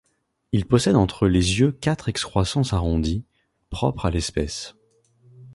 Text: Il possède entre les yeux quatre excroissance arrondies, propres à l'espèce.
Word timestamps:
Il 0.51 0.65
possède 0.65 0.95
entre 0.95 1.27
les 1.27 1.59
yeux 1.59 1.71
quatre 1.73 2.09
excroissance 2.09 2.73
arrondies, 2.73 3.23
propres 3.69 4.07
à 4.07 4.09
l'espèce. 4.09 4.73